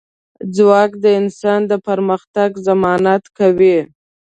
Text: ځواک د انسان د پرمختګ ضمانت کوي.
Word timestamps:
ځواک 0.55 0.91
د 1.03 1.05
انسان 1.19 1.59
د 1.71 1.73
پرمختګ 1.87 2.49
ضمانت 2.67 3.23
کوي. 3.37 3.77